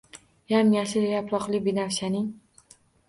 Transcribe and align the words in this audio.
Yam-yashil 0.53 1.05
yaproqli 1.11 1.59
binafshaning 1.67 2.29